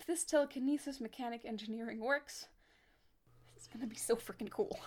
If 0.00 0.06
this 0.06 0.24
telekinesis 0.24 0.98
mechanic 0.98 1.42
engineering 1.44 2.00
works, 2.00 2.46
it's 3.54 3.66
gonna 3.66 3.86
be 3.86 3.96
so 3.96 4.16
freaking 4.16 4.50
cool. 4.50 4.80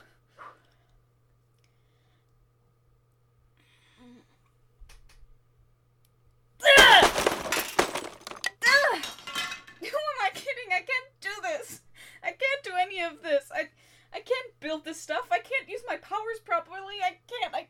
Who 9.79 9.85
am 9.85 10.19
I 10.23 10.29
kidding? 10.33 10.71
I 10.71 10.79
can't 10.79 11.11
do 11.21 11.29
this. 11.43 11.81
I 12.23 12.29
can't 12.29 12.63
do 12.63 12.71
any 12.79 12.99
of 13.01 13.21
this. 13.21 13.51
I 13.53 13.69
I 14.11 14.19
can't 14.19 14.59
build 14.59 14.83
this 14.83 14.99
stuff. 14.99 15.27
I 15.31 15.37
can't 15.39 15.69
use 15.69 15.81
my 15.87 15.97
powers 15.97 16.39
properly. 16.43 16.95
I 17.03 17.17
can't. 17.27 17.53
I 17.53 17.67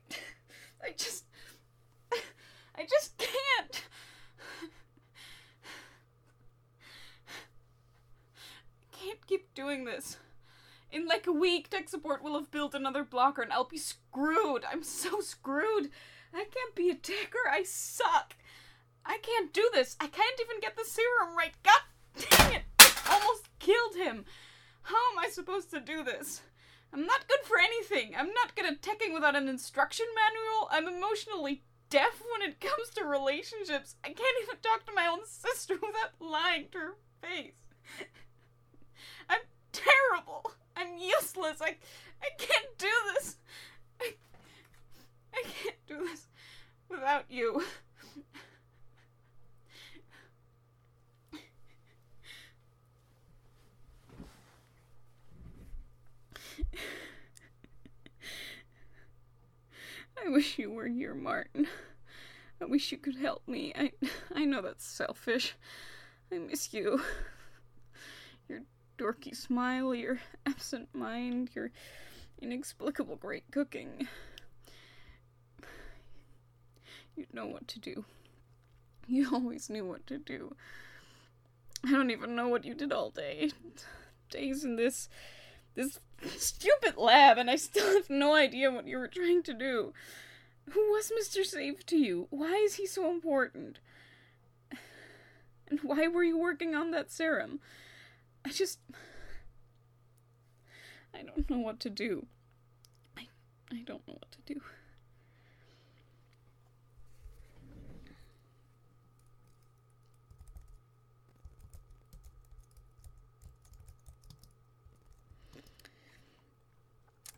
I 0.83 0.91
just 0.95 1.25
I 2.75 2.85
just 2.89 3.17
can't. 3.17 3.83
I 8.93 8.95
can't 9.05 9.27
keep 9.27 9.52
doing 9.63 9.85
this. 9.85 10.17
In 10.91 11.07
like 11.07 11.25
a 11.25 11.31
week, 11.31 11.69
tech 11.69 11.89
support 11.89 12.21
will 12.21 12.35
have 12.35 12.51
built 12.51 12.75
another 12.75 13.03
blocker 13.03 13.41
and 13.41 13.51
I'll 13.51 13.63
be 13.63 13.77
screwed. 13.77 14.63
I'm 14.69 14.83
so 14.83 15.21
screwed. 15.21 15.89
I 16.33 16.45
can't 16.45 16.75
be 16.75 16.89
a 16.89 16.95
taker. 16.95 17.39
I 17.49 17.63
suck. 17.63 18.35
I 19.05 19.17
can't 19.21 19.53
do 19.53 19.69
this. 19.73 19.95
I 19.99 20.07
can't 20.07 20.39
even 20.39 20.59
get 20.59 20.75
the 20.75 20.85
serum 20.85 21.35
right. 21.37 21.53
God 21.63 21.81
dang 22.29 22.53
it. 22.55 22.63
I 22.79 23.19
almost 23.19 23.49
killed 23.59 23.95
him. 23.95 24.25
How 24.83 25.11
am 25.11 25.19
I 25.19 25.29
supposed 25.29 25.71
to 25.71 25.79
do 25.79 26.03
this? 26.03 26.41
I'm 26.93 27.05
not 27.05 27.27
good 27.27 27.39
for 27.43 27.57
anything. 27.57 28.13
I'm 28.17 28.33
not 28.33 28.55
good 28.55 28.65
at 28.65 28.81
teching 28.81 29.13
without 29.13 29.35
an 29.35 29.47
instruction 29.47 30.05
manual. 30.13 30.69
I'm 30.71 30.87
emotionally 30.95 31.63
deaf 31.89 32.21
when 32.31 32.47
it 32.47 32.59
comes 32.59 32.89
to 32.95 33.05
relationships. 33.05 33.95
I 34.03 34.07
can't 34.09 34.43
even 34.43 34.57
talk 34.61 34.85
to 34.85 34.93
my 34.93 35.07
own 35.07 35.25
sister 35.25 35.75
without 35.81 36.19
lying 36.19 36.67
to 36.73 36.77
her 36.77 36.95
face. 37.21 37.53
I'm 39.29 39.41
terrible. 39.71 40.51
I'm 40.75 40.97
useless. 41.43 41.61
I 41.61 41.75
I 42.21 42.29
can't 42.37 42.77
do 42.77 42.87
this. 43.13 43.37
I, 44.01 44.13
I 45.33 45.43
can't 45.43 45.75
do 45.87 45.99
this 45.99 46.27
without 46.89 47.25
you. 47.29 47.63
I 60.25 60.29
wish 60.29 60.57
you 60.57 60.71
were 60.71 60.87
here, 60.87 61.13
Martin. 61.13 61.67
I 62.61 62.65
wish 62.65 62.93
you 62.93 62.97
could 62.97 63.17
help 63.17 63.45
me. 63.47 63.73
I 63.75 63.91
I 64.33 64.45
know 64.45 64.61
that's 64.61 64.85
selfish. 64.85 65.55
I 66.31 66.37
miss 66.37 66.73
you. 66.73 67.01
Dorky 69.03 69.35
smile, 69.35 69.93
your 69.93 70.19
absent 70.45 70.87
mind, 70.93 71.49
your 71.53 71.71
inexplicable 72.41 73.17
great 73.17 73.43
cooking. 73.51 74.07
You 77.17 77.25
know 77.33 77.45
what 77.45 77.67
to 77.67 77.79
do. 77.79 78.05
You 79.05 79.29
always 79.33 79.69
knew 79.69 79.85
what 79.85 80.07
to 80.07 80.17
do. 80.17 80.55
I 81.85 81.91
don't 81.91 82.11
even 82.11 82.33
know 82.33 82.47
what 82.47 82.63
you 82.63 82.73
did 82.73 82.93
all 82.93 83.09
day. 83.09 83.51
Days 84.29 84.63
in 84.63 84.77
this 84.77 85.09
this 85.75 85.99
stupid 86.37 86.95
lab, 86.95 87.37
and 87.37 87.49
I 87.49 87.57
still 87.57 87.93
have 87.97 88.09
no 88.09 88.35
idea 88.35 88.71
what 88.71 88.87
you 88.87 88.97
were 88.97 89.09
trying 89.09 89.43
to 89.43 89.53
do. 89.53 89.91
Who 90.69 90.79
was 90.91 91.11
Mr. 91.11 91.43
Safe 91.43 91.85
to 91.87 91.97
you? 91.97 92.27
Why 92.29 92.53
is 92.53 92.75
he 92.75 92.87
so 92.87 93.09
important? 93.11 93.79
And 95.69 95.79
why 95.81 96.07
were 96.07 96.23
you 96.23 96.37
working 96.37 96.75
on 96.75 96.91
that 96.91 97.09
serum? 97.09 97.59
I 98.45 98.49
just. 98.49 98.79
I 101.13 101.21
don't 101.23 101.49
know 101.49 101.59
what 101.59 101.79
to 101.81 101.89
do. 101.89 102.25
I, 103.17 103.27
I 103.71 103.83
don't 103.85 104.07
know 104.07 104.15
what 104.15 104.31
to 104.31 104.53
do. 104.53 104.61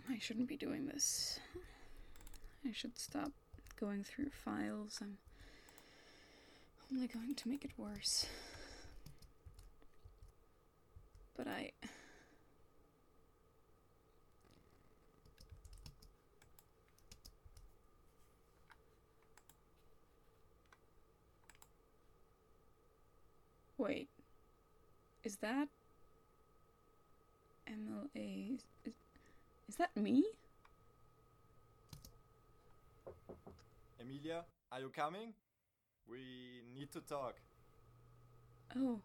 I 0.09 0.17
shouldn't 0.19 0.47
be 0.47 0.55
doing 0.55 0.85
this. 0.85 1.39
I 2.65 2.71
should 2.71 2.97
stop 2.97 3.31
going 3.79 4.03
through 4.03 4.29
files. 4.29 4.99
I'm 5.01 5.17
only 6.93 7.07
going 7.07 7.35
to 7.35 7.49
make 7.49 7.65
it 7.65 7.71
worse. 7.77 8.25
But 11.35 11.47
I. 11.47 11.71
Wait. 23.77 24.07
Is 25.23 25.35
that. 25.37 25.67
MLA. 27.69 28.59
Is, 28.85 28.93
is 29.67 29.75
that 29.75 29.95
me? 29.97 30.23
Emilia, 33.99 34.45
are 34.71 34.79
you 34.79 34.89
coming? 34.89 35.33
We 36.07 36.61
need 36.73 36.91
to 36.91 37.01
talk. 37.01 37.35
Oh, 38.77 39.01